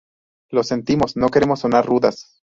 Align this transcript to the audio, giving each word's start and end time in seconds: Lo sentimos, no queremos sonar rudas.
Lo 0.49 0.63
sentimos, 0.63 1.15
no 1.15 1.29
queremos 1.29 1.59
sonar 1.59 1.85
rudas. 1.85 2.41